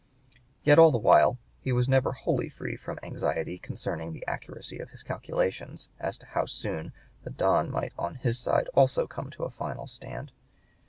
[0.63, 4.89] Yet all the while he was never wholly free from anxiety concerning the accuracy of
[4.89, 6.91] his calculations as to how soon
[7.23, 10.31] the Don might on his side also come to a final stand.